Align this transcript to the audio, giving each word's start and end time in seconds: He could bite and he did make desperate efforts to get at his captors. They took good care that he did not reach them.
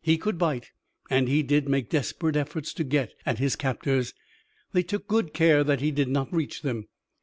He 0.00 0.16
could 0.16 0.38
bite 0.38 0.70
and 1.10 1.28
he 1.28 1.42
did 1.42 1.68
make 1.68 1.90
desperate 1.90 2.36
efforts 2.36 2.72
to 2.72 2.84
get 2.84 3.12
at 3.26 3.36
his 3.38 3.54
captors. 3.54 4.14
They 4.72 4.82
took 4.82 5.06
good 5.06 5.34
care 5.34 5.62
that 5.62 5.82
he 5.82 5.90
did 5.90 6.08
not 6.08 6.32
reach 6.32 6.62
them. 6.62 6.88